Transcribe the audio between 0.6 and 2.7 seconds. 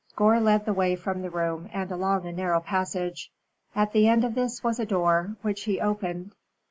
the way from the room and along a narrow